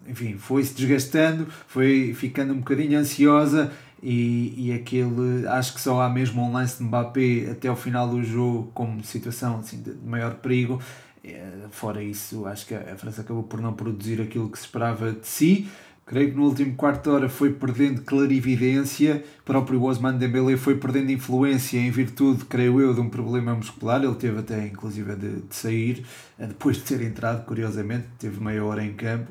enfim, 0.09 0.37
foi-se 0.39 0.75
desgastando, 0.75 1.47
foi 1.67 2.15
ficando 2.15 2.53
um 2.53 2.59
bocadinho 2.59 2.99
ansiosa 2.99 3.71
e, 4.03 4.55
e 4.57 4.73
aquele, 4.73 5.47
acho 5.47 5.75
que 5.75 5.81
só 5.81 6.01
há 6.03 6.09
mesmo 6.09 6.43
um 6.43 6.53
lance 6.53 6.79
de 6.79 6.85
Mbappé 6.85 7.51
até 7.53 7.69
ao 7.69 7.77
final 7.77 8.09
do 8.09 8.23
jogo 8.25 8.71
como 8.75 9.03
situação 9.05 9.59
assim, 9.59 9.81
de 9.81 9.95
maior 10.05 10.35
perigo. 10.35 10.81
Eh, 11.25 11.69
fora 11.71 12.03
isso, 12.03 12.45
acho 12.47 12.67
que 12.67 12.75
a 12.75 12.97
França 12.97 13.21
acabou 13.21 13.45
por 13.45 13.61
não 13.61 13.73
produzir 13.75 14.21
aquilo 14.21 14.51
que 14.51 14.59
se 14.59 14.65
esperava 14.65 15.13
de 15.13 15.27
si. 15.27 15.69
Creio 16.05 16.33
que 16.33 16.37
no 16.37 16.47
último 16.47 16.75
quarto 16.75 17.05
de 17.05 17.11
hora 17.11 17.29
foi 17.29 17.53
perdendo 17.53 18.03
clarividência, 18.03 19.25
o 19.41 19.45
próprio 19.45 19.81
Osman 19.85 20.19
Dembélé 20.19 20.57
foi 20.57 20.77
perdendo 20.77 21.13
influência 21.13 21.79
em 21.79 21.93
virtude, 21.93 22.45
creio 22.45 22.81
eu, 22.81 22.93
de 22.93 23.01
um 23.01 23.09
problema 23.09 23.55
muscular, 23.55 24.03
ele 24.03 24.15
teve 24.17 24.41
até 24.41 24.67
inclusive 24.67 25.15
de, 25.15 25.43
de 25.43 25.55
sair, 25.55 26.05
eh, 26.41 26.47
depois 26.49 26.77
de 26.79 26.83
ter 26.83 27.03
entrado, 27.03 27.45
curiosamente, 27.47 28.07
teve 28.19 28.43
meia 28.43 28.65
hora 28.65 28.85
em 28.85 28.95
campo, 28.95 29.31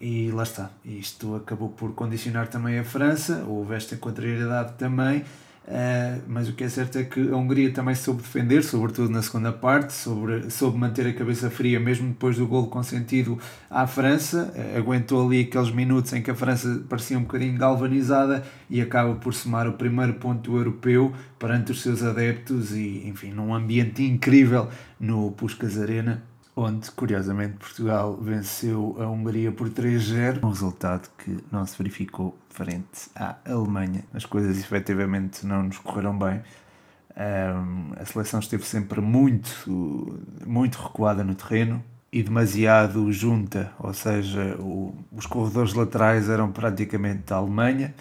e 0.00 0.30
lá 0.30 0.44
está, 0.44 0.70
isto 0.84 1.34
acabou 1.34 1.70
por 1.70 1.92
condicionar 1.92 2.48
também 2.48 2.78
a 2.78 2.84
França, 2.84 3.44
houve 3.46 3.74
esta 3.74 3.96
contrariedade 3.96 4.74
também, 4.74 5.24
Uh, 5.68 6.22
mas 6.26 6.48
o 6.48 6.54
que 6.54 6.64
é 6.64 6.68
certo 6.70 6.96
é 6.96 7.04
que 7.04 7.20
a 7.30 7.36
Hungria 7.36 7.70
também 7.70 7.94
soube 7.94 8.22
defender, 8.22 8.64
sobretudo 8.64 9.10
na 9.10 9.20
segunda 9.20 9.52
parte, 9.52 9.92
sobre, 9.92 10.50
soube 10.50 10.78
manter 10.78 11.06
a 11.06 11.12
cabeça 11.12 11.50
fria 11.50 11.78
mesmo 11.78 12.08
depois 12.08 12.38
do 12.38 12.46
golo 12.46 12.68
consentido 12.68 13.38
à 13.68 13.86
França, 13.86 14.50
uh, 14.56 14.78
aguentou 14.78 15.26
ali 15.26 15.42
aqueles 15.42 15.70
minutos 15.70 16.10
em 16.14 16.22
que 16.22 16.30
a 16.30 16.34
França 16.34 16.82
parecia 16.88 17.18
um 17.18 17.20
bocadinho 17.20 17.58
galvanizada 17.58 18.42
e 18.70 18.80
acaba 18.80 19.14
por 19.16 19.34
somar 19.34 19.68
o 19.68 19.74
primeiro 19.74 20.14
ponto 20.14 20.56
europeu 20.56 21.12
perante 21.38 21.72
os 21.72 21.82
seus 21.82 22.02
adeptos 22.02 22.72
e, 22.72 23.06
enfim, 23.06 23.30
num 23.30 23.54
ambiente 23.54 24.02
incrível 24.02 24.68
no 24.98 25.32
Puskas 25.32 25.78
Arena 25.78 26.22
onde, 26.58 26.90
curiosamente, 26.90 27.54
Portugal 27.54 28.16
venceu 28.20 28.96
a 28.98 29.06
Hungria 29.06 29.52
por 29.52 29.70
3-0, 29.70 30.42
um 30.42 30.48
resultado 30.48 31.08
que 31.16 31.38
não 31.52 31.64
se 31.64 31.78
verificou 31.78 32.36
frente 32.50 33.08
à 33.14 33.36
Alemanha. 33.46 34.02
As 34.12 34.26
coisas 34.26 34.58
efetivamente 34.58 35.46
não 35.46 35.62
nos 35.62 35.78
correram 35.78 36.18
bem. 36.18 36.42
Um, 37.16 37.92
a 37.96 38.04
seleção 38.04 38.40
esteve 38.40 38.64
sempre 38.64 39.00
muito, 39.00 40.20
muito 40.44 40.78
recuada 40.82 41.22
no 41.22 41.36
terreno 41.36 41.82
e 42.10 42.24
demasiado 42.24 43.12
junta, 43.12 43.72
ou 43.78 43.94
seja, 43.94 44.56
o, 44.58 44.96
os 45.12 45.26
corredores 45.26 45.74
laterais 45.74 46.28
eram 46.28 46.50
praticamente 46.50 47.22
da 47.26 47.36
Alemanha 47.36 47.94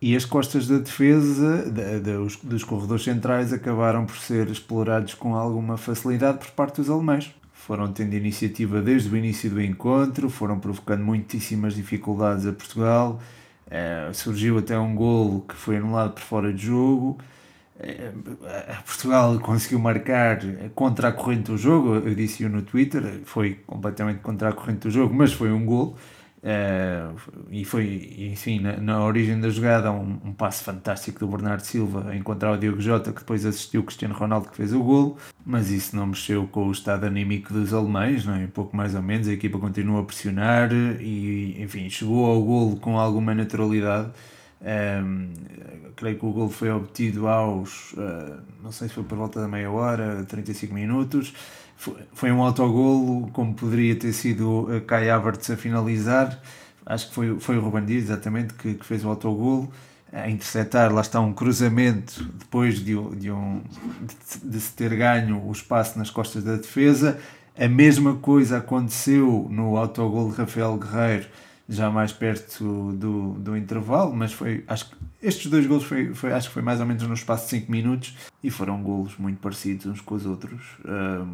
e 0.00 0.16
as 0.16 0.24
costas 0.24 0.66
da 0.66 0.78
defesa, 0.78 1.70
de, 1.70 2.00
de, 2.00 2.10
os, 2.16 2.36
dos 2.36 2.64
corredores 2.64 3.04
centrais, 3.04 3.52
acabaram 3.52 4.04
por 4.04 4.16
ser 4.16 4.48
explorados 4.48 5.14
com 5.14 5.36
alguma 5.36 5.76
facilidade 5.76 6.38
por 6.38 6.50
parte 6.50 6.76
dos 6.76 6.90
alemães 6.90 7.32
foram 7.66 7.90
tendo 7.90 8.14
iniciativa 8.14 8.82
desde 8.82 9.08
o 9.08 9.16
início 9.16 9.48
do 9.48 9.60
encontro, 9.60 10.28
foram 10.28 10.58
provocando 10.58 11.02
muitíssimas 11.02 11.74
dificuldades 11.74 12.46
a 12.46 12.52
Portugal. 12.52 13.18
Uh, 13.66 14.12
surgiu 14.12 14.58
até 14.58 14.78
um 14.78 14.94
golo 14.94 15.40
que 15.48 15.54
foi 15.54 15.78
anulado 15.78 16.12
por 16.12 16.20
fora 16.20 16.52
de 16.52 16.66
jogo. 16.66 17.18
Uh, 17.80 18.82
Portugal 18.84 19.38
conseguiu 19.40 19.78
marcar 19.78 20.40
contra 20.74 21.08
a 21.08 21.12
corrente 21.12 21.44
do 21.44 21.56
jogo, 21.56 21.94
eu 21.94 22.14
disse-o 22.14 22.50
no 22.50 22.60
Twitter, 22.60 23.22
foi 23.24 23.54
completamente 23.66 24.20
contra 24.20 24.50
a 24.50 24.52
corrente 24.52 24.80
do 24.80 24.90
jogo, 24.90 25.14
mas 25.14 25.32
foi 25.32 25.50
um 25.50 25.64
golo. 25.64 25.96
Uh, 26.44 27.16
e 27.50 27.64
foi, 27.64 28.28
enfim, 28.30 28.60
na, 28.60 28.76
na, 28.76 29.02
origem 29.02 29.40
da 29.40 29.48
jogada, 29.48 29.90
um, 29.90 30.20
um 30.22 30.32
passe 30.34 30.62
fantástico 30.62 31.18
do 31.18 31.26
Bernardo 31.26 31.62
Silva 31.62 32.10
a 32.10 32.14
encontrar 32.14 32.52
o 32.52 32.58
Diogo 32.58 32.82
Jota, 32.82 33.14
que 33.14 33.20
depois 33.20 33.46
assistiu 33.46 33.80
o 33.80 33.84
Cristiano 33.84 34.14
Ronaldo, 34.14 34.50
que 34.50 34.56
fez 34.56 34.74
o 34.74 34.82
golo, 34.82 35.16
mas 35.44 35.70
isso 35.70 35.96
não 35.96 36.08
mexeu 36.08 36.46
com 36.46 36.68
o 36.68 36.70
estado 36.70 37.06
anímico 37.06 37.50
dos 37.50 37.72
alemães, 37.72 38.26
não 38.26 38.34
é? 38.34 38.46
pouco 38.46 38.76
mais 38.76 38.94
ou 38.94 39.00
menos. 39.00 39.26
A 39.26 39.32
equipa 39.32 39.58
continua 39.58 40.02
a 40.02 40.04
pressionar 40.04 40.70
e, 40.70 41.56
enfim, 41.62 41.88
chegou 41.88 42.26
ao 42.26 42.42
golo 42.42 42.76
com 42.76 42.98
alguma 42.98 43.34
naturalidade. 43.34 44.10
Um, 44.60 44.66
ehm, 44.66 45.30
creio 45.96 46.18
que 46.18 46.26
o 46.26 46.30
golo 46.30 46.50
foi 46.50 46.70
obtido 46.70 47.26
aos, 47.26 47.94
uh, 47.94 48.38
não 48.62 48.70
sei 48.70 48.88
se 48.88 48.94
foi 48.94 49.04
por 49.04 49.16
volta 49.16 49.40
da 49.40 49.48
meia 49.48 49.70
hora, 49.70 50.24
35 50.28 50.74
minutos 50.74 51.32
foi 52.12 52.30
um 52.32 52.42
autogolo, 52.42 53.28
como 53.32 53.54
poderia 53.54 53.96
ter 53.96 54.12
sido 54.12 54.68
a 54.74 54.80
Kai 54.80 55.10
Havertz 55.10 55.50
a 55.50 55.56
finalizar. 55.56 56.40
Acho 56.86 57.08
que 57.08 57.14
foi, 57.14 57.40
foi 57.40 57.58
o 57.58 57.60
Ruben 57.60 57.84
Dias, 57.84 58.04
exatamente, 58.04 58.54
que, 58.54 58.74
que 58.74 58.84
fez 58.84 59.04
o 59.04 59.08
autogolo. 59.08 59.72
A 60.12 60.30
interceptar, 60.30 60.92
lá 60.92 61.00
está 61.00 61.20
um 61.20 61.32
cruzamento 61.32 62.22
depois 62.38 62.76
de, 62.76 62.94
de, 63.16 63.30
um, 63.30 63.62
de, 64.00 64.48
de 64.48 64.60
se 64.60 64.72
ter 64.72 64.94
ganho 64.94 65.42
o 65.44 65.50
espaço 65.50 65.98
nas 65.98 66.10
costas 66.10 66.44
da 66.44 66.56
defesa. 66.56 67.18
A 67.58 67.68
mesma 67.68 68.14
coisa 68.16 68.58
aconteceu 68.58 69.48
no 69.50 69.76
autogol 69.76 70.30
de 70.30 70.36
Rafael 70.36 70.76
Guerreiro, 70.76 71.26
já 71.68 71.90
mais 71.90 72.12
perto 72.12 72.92
do, 72.92 73.32
do 73.34 73.56
intervalo, 73.56 74.14
mas 74.14 74.32
foi, 74.32 74.62
acho 74.68 74.90
que 74.90 74.96
estes 75.22 75.50
dois 75.50 75.66
golos 75.66 75.84
foi, 75.84 76.12
foi, 76.14 76.32
acho 76.32 76.48
que 76.48 76.54
foi 76.54 76.62
mais 76.62 76.80
ou 76.80 76.86
menos 76.86 77.02
no 77.04 77.14
espaço 77.14 77.44
de 77.44 77.50
5 77.60 77.72
minutos 77.72 78.14
e 78.42 78.50
foram 78.50 78.82
golos 78.82 79.16
muito 79.16 79.40
parecidos 79.40 79.86
uns 79.86 80.00
com 80.00 80.14
os 80.14 80.26
outros. 80.26 80.60
Um, 80.84 81.32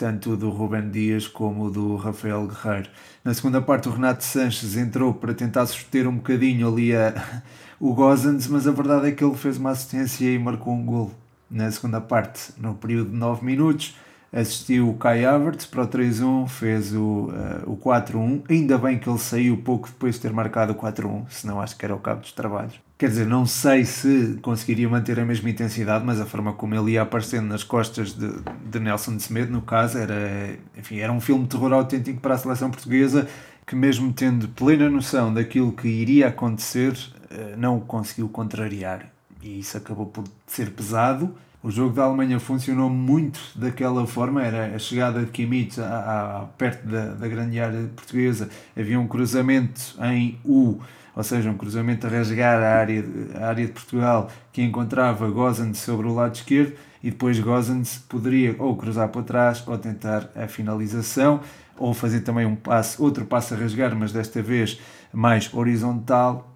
tanto 0.00 0.34
do 0.34 0.48
Ruben 0.48 0.88
Dias 0.88 1.28
como 1.28 1.70
do 1.70 1.94
Rafael 1.94 2.46
Guerreiro. 2.46 2.88
Na 3.22 3.34
segunda 3.34 3.60
parte, 3.60 3.86
o 3.86 3.92
Renato 3.92 4.24
Sanches 4.24 4.74
entrou 4.74 5.12
para 5.12 5.34
tentar 5.34 5.66
suster 5.66 6.08
um 6.08 6.16
bocadinho 6.16 6.66
ali 6.66 6.96
a, 6.96 7.42
o 7.78 7.92
Gozans, 7.92 8.46
mas 8.46 8.66
a 8.66 8.72
verdade 8.72 9.08
é 9.08 9.12
que 9.12 9.22
ele 9.22 9.36
fez 9.36 9.58
uma 9.58 9.72
assistência 9.72 10.24
e 10.24 10.38
marcou 10.38 10.72
um 10.72 10.86
gol 10.86 11.12
na 11.50 11.70
segunda 11.70 12.00
parte, 12.00 12.50
no 12.56 12.74
período 12.74 13.10
de 13.10 13.16
9 13.16 13.44
minutos. 13.44 13.94
Assistiu 14.32 14.88
o 14.88 14.94
Kai 14.94 15.24
Havertz 15.24 15.66
para 15.66 15.82
o 15.82 15.88
3-1, 15.88 16.48
fez 16.48 16.94
o, 16.94 17.30
uh, 17.66 17.72
o 17.72 17.76
4-1. 17.76 18.42
Ainda 18.48 18.78
bem 18.78 18.98
que 18.98 19.08
ele 19.08 19.18
saiu 19.18 19.56
pouco 19.56 19.88
depois 19.88 20.14
de 20.14 20.20
ter 20.20 20.32
marcado 20.32 20.72
o 20.72 20.76
4-1, 20.76 21.24
senão 21.28 21.60
acho 21.60 21.76
que 21.76 21.84
era 21.84 21.94
o 21.94 21.98
cabo 21.98 22.20
dos 22.20 22.32
trabalhos. 22.32 22.80
Quer 22.96 23.08
dizer, 23.08 23.26
não 23.26 23.44
sei 23.44 23.84
se 23.84 24.38
conseguiria 24.42 24.88
manter 24.88 25.18
a 25.18 25.24
mesma 25.24 25.50
intensidade, 25.50 26.04
mas 26.04 26.20
a 26.20 26.26
forma 26.26 26.52
como 26.52 26.74
ele 26.74 26.92
ia 26.92 27.02
aparecendo 27.02 27.48
nas 27.48 27.64
costas 27.64 28.12
de, 28.12 28.30
de 28.70 28.78
Nelson 28.78 29.16
de 29.16 29.22
Semedo, 29.22 29.50
no 29.50 29.62
caso, 29.62 29.98
era, 29.98 30.56
enfim, 30.78 30.98
era 30.98 31.12
um 31.12 31.20
filme 31.20 31.44
de 31.44 31.48
terror 31.48 31.72
autêntico 31.72 32.20
para 32.20 32.34
a 32.34 32.38
seleção 32.38 32.70
portuguesa 32.70 33.26
que, 33.66 33.74
mesmo 33.74 34.12
tendo 34.12 34.48
plena 34.48 34.88
noção 34.90 35.32
daquilo 35.32 35.72
que 35.72 35.88
iria 35.88 36.28
acontecer, 36.28 36.96
eh, 37.30 37.54
não 37.56 37.78
o 37.78 37.80
conseguiu 37.80 38.28
contrariar. 38.28 39.06
E 39.42 39.60
isso 39.60 39.76
acabou 39.76 40.06
por 40.06 40.24
ser 40.46 40.70
pesado. 40.70 41.34
O 41.62 41.70
jogo 41.70 41.94
da 41.94 42.04
Alemanha 42.04 42.40
funcionou 42.40 42.88
muito 42.88 43.38
daquela 43.54 44.06
forma, 44.06 44.42
era 44.42 44.74
a 44.74 44.78
chegada 44.78 45.20
de 45.24 45.30
Kimmich 45.30 45.78
a, 45.80 46.40
a, 46.42 46.46
perto 46.56 46.86
da, 46.86 47.14
da 47.14 47.28
grande 47.28 47.60
área 47.60 47.86
portuguesa, 47.94 48.48
havia 48.74 48.98
um 48.98 49.06
cruzamento 49.06 49.94
em 50.02 50.38
U 50.44 50.80
ou 51.14 51.22
seja, 51.22 51.50
um 51.50 51.56
cruzamento 51.56 52.06
a 52.06 52.10
rasgar 52.10 52.62
a 52.62 52.78
área, 52.78 53.04
a 53.34 53.46
área 53.48 53.66
de 53.66 53.72
Portugal 53.72 54.30
que 54.52 54.62
encontrava 54.62 55.28
Gozans 55.28 55.78
sobre 55.78 56.06
o 56.06 56.14
lado 56.14 56.34
esquerdo 56.34 56.74
e 57.02 57.10
depois 57.10 57.38
Gozans 57.38 57.98
poderia 58.08 58.54
ou 58.58 58.76
cruzar 58.76 59.08
para 59.08 59.22
trás 59.22 59.62
ou 59.66 59.76
tentar 59.76 60.30
a 60.36 60.46
finalização 60.46 61.40
ou 61.76 61.94
fazer 61.94 62.20
também 62.20 62.46
um 62.46 62.56
passo, 62.56 63.02
outro 63.02 63.24
passo 63.24 63.54
a 63.54 63.56
rasgar, 63.56 63.94
mas 63.96 64.12
desta 64.12 64.42
vez 64.42 64.80
mais 65.12 65.52
horizontal 65.52 66.50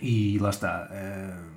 e 0.00 0.38
lá 0.38 0.50
está. 0.50 0.88
Eh, 0.90 1.55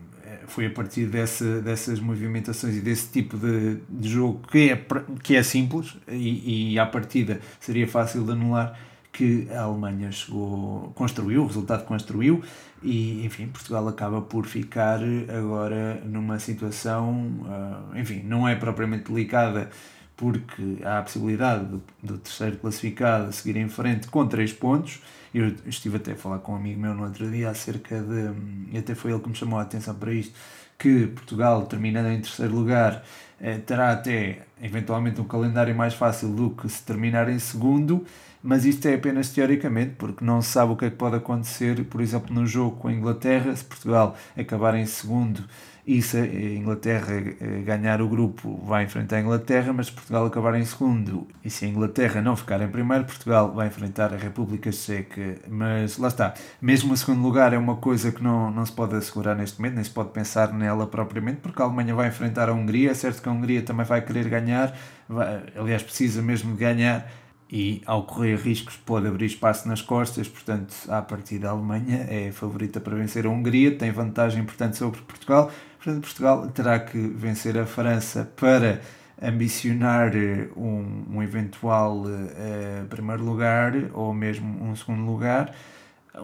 foi 0.50 0.66
a 0.66 0.70
partir 0.70 1.06
dessa, 1.06 1.62
dessas 1.62 2.00
movimentações 2.00 2.76
e 2.76 2.82
desse 2.82 3.12
tipo 3.12 3.38
de, 3.38 3.78
de 3.90 4.10
jogo 4.10 4.42
que 4.52 4.72
é, 4.72 4.86
que 5.24 5.36
é 5.36 5.44
simples 5.44 5.96
e, 6.08 6.74
e 6.74 6.80
à 6.80 6.86
partida 6.86 7.40
seria 7.60 7.88
fácil 7.88 8.24
de 8.24 8.32
anular 8.32 8.78
que 9.12 9.48
a 9.52 9.64
Alemanha 9.64 10.12
chegou, 10.12 10.92
construiu, 10.96 11.44
o 11.44 11.48
resultado 11.48 11.84
construiu, 11.86 12.42
e 12.82 13.26
enfim, 13.26 13.48
Portugal 13.48 13.88
acaba 13.88 14.22
por 14.22 14.46
ficar 14.46 15.00
agora 15.38 16.02
numa 16.06 16.40
situação, 16.40 17.12
uh, 17.42 17.98
enfim, 17.98 18.22
não 18.24 18.48
é 18.48 18.56
propriamente 18.56 19.12
delicada, 19.12 19.70
porque 20.20 20.80
há 20.84 21.00
a 21.00 21.02
possibilidade 21.02 21.64
do, 21.64 21.82
do, 22.04 22.18
terceiro 22.18 22.58
classificado 22.58 23.32
seguir 23.32 23.56
em 23.56 23.70
frente 23.70 24.10
com 24.10 24.28
3 24.28 24.52
pontos. 24.52 25.02
Eu 25.34 25.56
estive 25.66 25.96
até 25.96 26.12
a 26.12 26.16
falar 26.18 26.40
com 26.40 26.52
um 26.52 26.56
amigo 26.58 26.78
meu 26.78 26.94
no 26.94 27.06
outro 27.06 27.32
dia 27.32 27.50
acerca 27.50 28.02
de, 28.02 28.34
e 28.70 28.78
até 28.78 28.94
foi 28.94 29.12
ele 29.12 29.22
que 29.22 29.30
me 29.30 29.36
chamou 29.36 29.58
a 29.58 29.62
atenção 29.62 29.96
para 29.96 30.12
isto, 30.12 30.34
que 30.78 31.08
Portugal, 31.08 31.66
terminando 31.68 32.08
em 32.08 32.20
terceiro 32.20 32.54
lugar, 32.54 33.02
eh, 33.40 33.60
terá 33.60 33.94
até 33.94 34.40
eventualmente 34.62 35.22
um 35.22 35.24
calendário 35.24 35.74
mais 35.74 35.94
fácil 35.94 36.28
do 36.28 36.50
que 36.50 36.68
se 36.68 36.84
terminar 36.84 37.30
em 37.30 37.40
segundo 37.40 38.06
mas 38.42 38.66
isto 38.66 38.88
é 38.88 38.96
apenas 38.96 39.30
teoricamente, 39.30 39.96
porque 39.98 40.24
não 40.24 40.42
se 40.42 40.50
sabe 40.50 40.72
o 40.72 40.76
que 40.76 40.86
é 40.86 40.90
que 40.90 40.96
pode 40.96 41.18
acontecer, 41.18 41.84
por 41.86 42.00
exemplo, 42.00 42.34
no 42.34 42.48
jogo 42.48 42.78
com 42.78 42.88
a 42.88 42.94
Inglaterra, 42.94 43.54
se 43.54 43.66
Portugal 43.66 44.16
acabar 44.38 44.76
em 44.76 44.86
segundo 44.86 45.44
e 45.90 46.04
se 46.04 46.18
a 46.18 46.24
Inglaterra 46.24 47.16
eh, 47.16 47.64
ganhar 47.66 48.00
o 48.00 48.08
grupo 48.08 48.62
vai 48.64 48.84
enfrentar 48.84 49.16
a 49.16 49.22
Inglaterra, 49.22 49.74
mas 49.74 49.88
se 49.88 49.92
Portugal 49.92 50.24
acabar 50.24 50.54
em 50.54 50.64
segundo. 50.64 51.28
E 51.44 51.50
se 51.50 51.66
a 51.66 51.68
Inglaterra 51.68 52.22
não 52.22 52.36
ficar 52.36 52.62
em 52.62 52.68
primeiro, 52.68 53.06
Portugal 53.06 53.52
vai 53.52 53.66
enfrentar 53.66 54.14
a 54.14 54.16
República 54.16 54.72
Checa. 54.72 55.38
Mas 55.48 55.98
lá 55.98 56.10
está, 56.10 56.36
mesmo 56.62 56.94
o 56.94 56.98
segundo 56.98 57.24
lugar 57.24 57.54
é 57.54 57.58
uma 57.58 57.78
coisa 57.78 58.12
que 58.12 58.22
não, 58.22 58.52
não 58.52 58.64
se 58.68 58.72
pode 58.72 58.96
assegurar 58.96 59.36
neste 59.36 59.60
momento, 59.60 59.76
nem 59.76 59.84
se 59.84 59.90
pode 59.90 60.12
pensar 60.12 60.54
nela 60.54 60.86
propriamente, 60.86 61.38
porque 61.42 61.60
a 61.60 61.66
Alemanha 61.66 61.96
vai 61.96 62.10
enfrentar 62.10 62.50
a 62.50 62.54
Hungria, 62.54 62.92
é 62.92 62.94
certo 62.94 63.24
que 63.24 63.28
a 63.28 63.32
Hungria 63.32 63.64
também 63.64 63.84
vai 63.84 64.06
querer 64.06 64.30
ganhar, 64.30 64.78
vai, 65.08 65.42
aliás, 65.56 65.82
precisa 65.82 66.22
mesmo 66.22 66.52
de 66.54 66.60
ganhar. 66.60 67.12
E 67.52 67.82
ao 67.88 68.04
correr 68.04 68.36
riscos 68.36 68.78
pode 68.78 69.08
abrir 69.08 69.26
espaço 69.26 69.68
nas 69.68 69.82
costas, 69.82 70.28
portanto, 70.28 70.72
a 70.88 71.02
partir 71.02 71.40
da 71.40 71.50
Alemanha 71.50 72.06
é 72.08 72.32
favorita 72.32 72.80
para 72.80 72.96
vencer 72.96 73.26
a 73.26 73.30
Hungria, 73.30 73.76
tem 73.76 73.90
vantagem, 73.90 74.44
portanto, 74.44 74.76
sobre 74.76 75.02
Portugal. 75.02 75.52
Portanto, 75.82 76.02
Portugal 76.04 76.48
terá 76.50 76.78
que 76.78 76.98
vencer 76.98 77.58
a 77.58 77.66
França 77.66 78.30
para 78.36 78.82
ambicionar 79.22 80.16
eh, 80.16 80.50
um, 80.56 81.06
um 81.10 81.24
eventual 81.24 82.04
uh, 82.04 82.86
primeiro 82.90 83.24
lugar 83.24 83.74
ou 83.94 84.14
mesmo 84.14 84.62
um 84.64 84.76
segundo 84.76 85.06
lugar. 85.10 85.56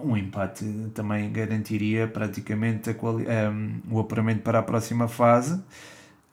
Um 0.03 0.17
empate 0.17 0.65
também 0.93 1.31
garantiria 1.31 2.05
praticamente 2.05 2.89
um, 2.89 3.95
o 3.95 3.99
apuramento 3.99 4.41
para 4.41 4.59
a 4.59 4.63
próxima 4.63 5.07
fase. 5.07 5.61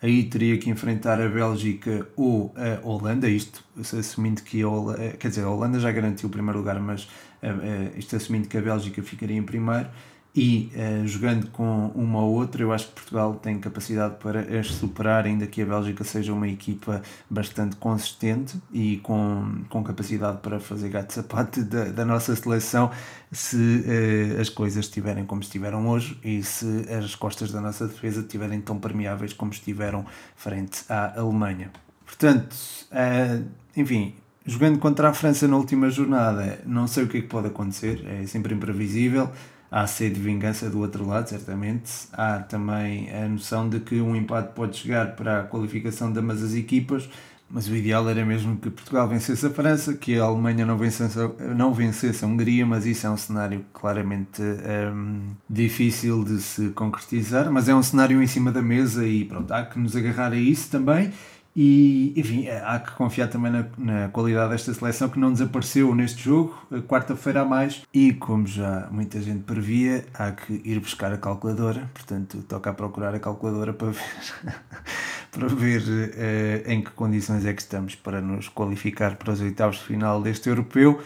Aí 0.02 0.24
teria 0.24 0.58
que 0.58 0.68
enfrentar 0.68 1.20
a 1.20 1.28
Bélgica 1.28 2.08
ou 2.16 2.52
a 2.56 2.84
Holanda, 2.84 3.28
isto 3.28 3.64
assumindo 3.78 4.42
que 4.42 4.60
a 4.60 4.68
Holanda, 4.68 5.10
quer 5.10 5.28
dizer, 5.28 5.44
a 5.44 5.48
Holanda 5.48 5.78
já 5.78 5.92
garantiu 5.92 6.28
o 6.28 6.32
primeiro 6.32 6.58
lugar, 6.58 6.80
mas 6.80 7.04
uh, 7.40 7.96
isto 7.96 8.16
assumindo 8.16 8.48
que 8.48 8.58
a 8.58 8.60
Bélgica 8.60 9.00
ficaria 9.00 9.36
em 9.36 9.44
primeiro 9.44 9.88
e 10.34 10.72
uh, 10.74 11.06
jogando 11.06 11.48
com 11.48 11.88
uma 11.88 12.20
ou 12.20 12.32
outra, 12.32 12.62
eu 12.62 12.72
acho 12.72 12.88
que 12.88 12.94
Portugal 12.94 13.34
tem 13.34 13.58
capacidade 13.58 14.16
para 14.16 14.40
as 14.58 14.68
superar, 14.68 15.26
ainda 15.26 15.46
que 15.46 15.60
a 15.60 15.66
Bélgica 15.66 16.02
seja 16.04 16.32
uma 16.32 16.48
equipa 16.48 17.02
bastante 17.28 17.76
consistente 17.76 18.58
e 18.72 18.96
com, 18.98 19.62
com 19.68 19.84
capacidade 19.84 20.38
para 20.38 20.58
fazer 20.58 20.88
gato 20.88 21.12
sapato 21.12 21.62
da, 21.62 21.84
da 21.84 22.04
nossa 22.06 22.34
seleção 22.34 22.90
se 23.30 23.56
uh, 23.56 24.40
as 24.40 24.48
coisas 24.48 24.86
estiverem 24.86 25.26
como 25.26 25.42
estiveram 25.42 25.86
hoje 25.86 26.18
e 26.24 26.42
se 26.42 26.86
as 26.90 27.14
costas 27.14 27.52
da 27.52 27.60
nossa 27.60 27.86
defesa 27.86 28.20
estiverem 28.20 28.60
tão 28.60 28.78
permeáveis 28.78 29.34
como 29.34 29.52
estiveram 29.52 30.06
frente 30.34 30.82
à 30.88 31.20
Alemanha. 31.20 31.70
Portanto, 32.06 32.56
uh, 32.90 33.44
enfim, 33.76 34.14
jogando 34.46 34.78
contra 34.78 35.10
a 35.10 35.12
França 35.12 35.46
na 35.46 35.58
última 35.58 35.90
jornada, 35.90 36.58
não 36.64 36.86
sei 36.86 37.04
o 37.04 37.08
que 37.08 37.18
é 37.18 37.20
que 37.20 37.28
pode 37.28 37.48
acontecer, 37.48 38.02
é 38.06 38.26
sempre 38.26 38.54
imprevisível 38.54 39.30
há 39.72 39.86
sede 39.86 40.16
de 40.16 40.20
vingança 40.20 40.68
do 40.68 40.80
outro 40.80 41.08
lado, 41.08 41.30
certamente. 41.30 41.90
Há 42.12 42.40
também 42.40 43.10
a 43.10 43.26
noção 43.26 43.66
de 43.66 43.80
que 43.80 44.02
um 44.02 44.14
empate 44.14 44.52
pode 44.54 44.76
chegar 44.76 45.16
para 45.16 45.40
a 45.40 45.42
qualificação 45.44 46.12
de 46.12 46.18
ambas 46.18 46.42
as 46.42 46.52
equipas, 46.52 47.08
mas 47.48 47.68
o 47.68 47.74
ideal 47.74 48.08
era 48.08 48.24
mesmo 48.24 48.56
que 48.56 48.70
Portugal 48.70 49.08
vencesse 49.08 49.46
a 49.46 49.50
França, 49.50 49.94
que 49.94 50.18
a 50.18 50.24
Alemanha 50.24 50.66
não 50.66 50.76
vencesse, 50.76 51.18
não 51.56 51.72
vencesse 51.72 52.22
a 52.22 52.28
Hungria, 52.28 52.66
mas 52.66 52.84
isso 52.84 53.06
é 53.06 53.10
um 53.10 53.16
cenário 53.16 53.64
claramente 53.72 54.42
um, 54.42 55.32
difícil 55.48 56.22
de 56.22 56.40
se 56.40 56.68
concretizar, 56.70 57.50
mas 57.50 57.68
é 57.68 57.74
um 57.74 57.82
cenário 57.82 58.22
em 58.22 58.26
cima 58.26 58.52
da 58.52 58.62
mesa 58.62 59.06
e 59.06 59.24
pronto, 59.24 59.50
há 59.52 59.64
que 59.64 59.78
nos 59.78 59.96
agarrar 59.96 60.32
a 60.32 60.36
isso 60.36 60.70
também 60.70 61.12
e, 61.54 62.14
enfim, 62.16 62.48
há 62.48 62.78
que 62.78 62.92
confiar 62.92 63.28
também 63.28 63.52
na, 63.52 63.66
na, 63.76 64.08
qualidade 64.08 64.50
desta 64.50 64.72
seleção 64.72 65.10
que 65.10 65.18
não 65.18 65.30
desapareceu 65.30 65.94
neste 65.94 66.22
jogo, 66.22 66.56
quarta-feira 66.88 67.42
a 67.42 67.44
mais. 67.44 67.82
E 67.92 68.14
como 68.14 68.46
já 68.46 68.88
muita 68.90 69.20
gente 69.20 69.42
previa, 69.42 70.06
há 70.14 70.32
que 70.32 70.62
ir 70.64 70.80
buscar 70.80 71.12
a 71.12 71.18
calculadora. 71.18 71.90
Portanto, 71.92 72.42
toca 72.48 72.70
a 72.70 72.72
procurar 72.72 73.14
a 73.14 73.20
calculadora 73.20 73.74
para 73.74 73.90
ver, 73.90 74.02
para 75.30 75.48
ver 75.48 75.82
uh, 75.82 76.70
em 76.70 76.82
que 76.82 76.90
condições 76.92 77.44
é 77.44 77.52
que 77.52 77.60
estamos 77.60 77.94
para 77.94 78.22
nos 78.22 78.48
qualificar 78.48 79.16
para 79.16 79.32
os 79.32 79.40
oitavos 79.42 79.76
de 79.76 79.84
final 79.84 80.22
deste 80.22 80.48
europeu. 80.48 81.02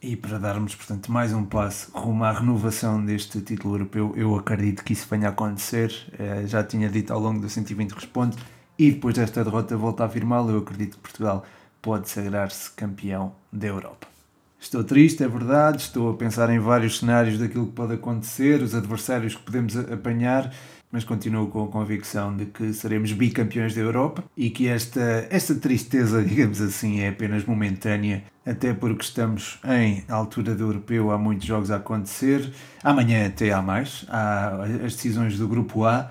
E 0.00 0.14
para 0.14 0.38
darmos, 0.38 0.76
portanto, 0.76 1.10
mais 1.10 1.32
um 1.32 1.44
passo 1.44 1.90
rumo 1.92 2.22
à 2.22 2.30
renovação 2.30 3.04
deste 3.04 3.40
título 3.40 3.74
europeu, 3.74 4.12
eu 4.16 4.36
acredito 4.36 4.84
que 4.84 4.92
isso 4.92 5.08
venha 5.10 5.26
a 5.26 5.30
acontecer. 5.30 5.92
Uh, 6.12 6.46
já 6.46 6.62
tinha 6.62 6.88
dito 6.88 7.12
ao 7.12 7.18
longo 7.18 7.40
do 7.40 7.48
120 7.48 7.90
Responde 7.90 8.36
e 8.78 8.92
depois 8.92 9.14
desta 9.14 9.42
derrota 9.42 9.76
volta 9.76 10.04
a 10.04 10.06
afirmá-lo, 10.06 10.50
eu 10.50 10.58
acredito 10.58 10.96
que 10.96 11.02
Portugal 11.02 11.44
pode 11.82 12.08
sagrar-se 12.08 12.70
campeão 12.70 13.32
da 13.52 13.66
Europa. 13.66 14.06
Estou 14.60 14.82
triste, 14.82 15.22
é 15.22 15.28
verdade, 15.28 15.82
estou 15.82 16.10
a 16.10 16.14
pensar 16.14 16.50
em 16.50 16.58
vários 16.58 16.98
cenários 16.98 17.38
daquilo 17.38 17.66
que 17.66 17.72
pode 17.72 17.94
acontecer, 17.94 18.60
os 18.62 18.74
adversários 18.74 19.34
que 19.34 19.42
podemos 19.42 19.76
apanhar, 19.76 20.52
mas 20.90 21.04
continuo 21.04 21.48
com 21.48 21.64
a 21.64 21.68
convicção 21.68 22.36
de 22.36 22.46
que 22.46 22.72
seremos 22.72 23.12
bicampeões 23.12 23.74
da 23.74 23.80
Europa 23.80 24.24
e 24.36 24.50
que 24.50 24.66
esta, 24.66 25.26
esta 25.30 25.54
tristeza, 25.54 26.22
digamos 26.24 26.60
assim, 26.60 27.00
é 27.00 27.10
apenas 27.10 27.44
momentânea, 27.44 28.24
até 28.44 28.72
porque 28.72 29.04
estamos 29.04 29.60
em 29.64 30.04
altura 30.08 30.54
do 30.54 30.64
europeu, 30.64 31.10
há 31.10 31.18
muitos 31.18 31.46
jogos 31.46 31.70
a 31.70 31.76
acontecer. 31.76 32.52
Amanhã 32.82 33.26
até 33.26 33.52
há 33.52 33.62
mais, 33.62 34.06
há 34.08 34.64
as 34.84 34.94
decisões 34.94 35.38
do 35.38 35.46
grupo 35.46 35.84
A 35.84 36.10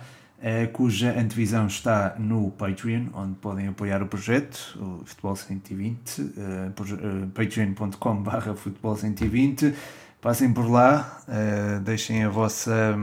cuja 0.73 1.19
antevisão 1.19 1.67
está 1.67 2.15
no 2.19 2.51
Patreon, 2.51 3.07
onde 3.13 3.35
podem 3.35 3.67
apoiar 3.67 4.03
o 4.03 4.07
projeto, 4.07 4.77
o 4.79 5.05
Futebol 5.05 5.35
120, 5.35 6.21
uh, 6.21 7.27
patreon.com.br 7.33 8.53
futebol 8.55 8.95
120. 8.95 9.73
Passem 10.21 10.53
por 10.53 10.69
lá, 10.69 11.21
uh, 11.27 11.79
deixem 11.81 12.23
a 12.23 12.29
vossa, 12.29 12.95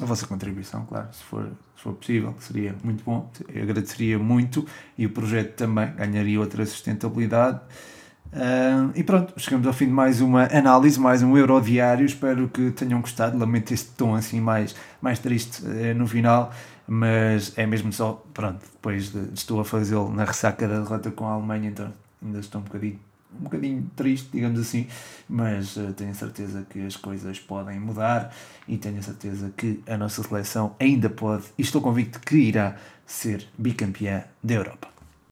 a 0.00 0.04
vossa 0.04 0.26
contribuição, 0.26 0.86
claro, 0.86 1.08
se 1.12 1.22
for, 1.24 1.44
se 1.76 1.82
for 1.82 1.92
possível, 1.94 2.34
seria 2.40 2.74
muito 2.82 3.04
bom. 3.04 3.30
Eu 3.52 3.62
agradeceria 3.62 4.18
muito 4.18 4.66
e 4.96 5.04
o 5.04 5.10
projeto 5.10 5.56
também 5.56 5.92
ganharia 5.94 6.40
outra 6.40 6.64
sustentabilidade. 6.64 7.60
Uh, 8.32 8.92
e 8.94 9.02
pronto, 9.02 9.32
chegamos 9.38 9.66
ao 9.66 9.72
fim 9.72 9.86
de 9.86 9.92
mais 9.92 10.20
uma 10.20 10.44
análise, 10.46 11.00
mais 11.00 11.22
um 11.22 11.36
Euro 11.36 11.60
diário. 11.60 12.04
Espero 12.04 12.48
que 12.48 12.70
tenham 12.70 13.00
gostado. 13.00 13.38
Lamento 13.38 13.72
este 13.72 13.90
tom 13.90 14.14
assim 14.14 14.40
mais, 14.40 14.74
mais 15.00 15.18
triste 15.18 15.62
uh, 15.62 15.94
no 15.94 16.06
final 16.06 16.52
mas 16.88 17.52
é 17.58 17.66
mesmo 17.66 17.92
só, 17.92 18.24
pronto, 18.32 18.64
depois 18.72 19.12
de, 19.12 19.34
estou 19.34 19.60
a 19.60 19.64
fazê-lo 19.64 20.10
na 20.10 20.24
ressaca 20.24 20.66
da 20.66 20.80
derrota 20.80 21.10
com 21.10 21.26
a 21.26 21.34
Alemanha, 21.34 21.68
então 21.68 21.92
ainda 22.24 22.40
estou 22.40 22.62
um 22.62 22.64
bocadinho, 22.64 22.98
um 23.38 23.44
bocadinho 23.44 23.90
triste, 23.94 24.30
digamos 24.32 24.58
assim, 24.58 24.86
mas 25.28 25.76
uh, 25.76 25.92
tenho 25.92 26.14
certeza 26.14 26.66
que 26.68 26.86
as 26.86 26.96
coisas 26.96 27.38
podem 27.38 27.78
mudar 27.78 28.34
e 28.66 28.78
tenho 28.78 29.02
certeza 29.02 29.52
que 29.54 29.82
a 29.86 29.98
nossa 29.98 30.22
seleção 30.22 30.74
ainda 30.80 31.10
pode, 31.10 31.44
e 31.58 31.62
estou 31.62 31.82
convicto 31.82 32.18
que 32.20 32.36
irá 32.36 32.76
ser 33.04 33.46
bicampeã 33.58 34.24
da 34.42 34.54
Europa. 34.54 34.97